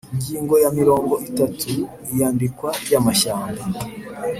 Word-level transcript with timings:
Ingingo 0.13 0.53
ya 0.63 0.69
mirongo 0.79 1.13
itatu 1.29 1.71
Iyandikwa 2.11 2.69
ry 2.83 2.93
amashyamba 2.99 3.61